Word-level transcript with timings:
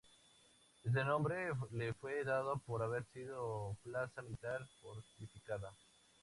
Este 0.83 1.05
nombre 1.05 1.51
le 1.73 1.93
fue 1.93 2.23
dado 2.23 2.57
por 2.65 2.81
haber 2.81 3.05
sido 3.13 3.77
plaza 3.83 4.23
militar 4.23 4.67
fortificada. 4.81 5.71